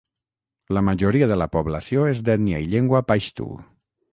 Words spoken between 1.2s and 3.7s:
de la població és d'ètnia i llengua paixtu.